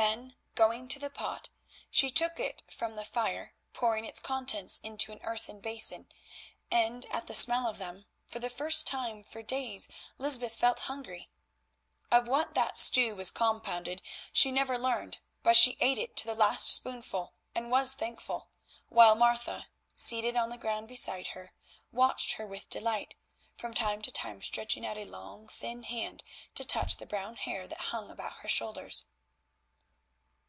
[0.00, 1.50] Then, going to the pot,
[1.90, 6.06] she took it from the fire, pouring its contents into an earthen basin,
[6.70, 11.30] and, at the smell of them, for the first time for days Lysbeth felt hungry.
[12.12, 14.00] Of what that stew was compounded
[14.32, 18.50] she never learned, but she ate it to the last spoonful and was thankful,
[18.90, 19.66] while Martha,
[19.96, 21.52] seated on the ground beside her,
[21.90, 23.16] watched her with delight,
[23.56, 26.22] from time to time stretching out a long, thin hand
[26.54, 29.06] to touch the brown hair that hung about her shoulders.